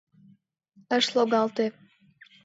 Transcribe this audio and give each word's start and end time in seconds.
Ыш 0.97 1.05
логалте. 1.15 1.65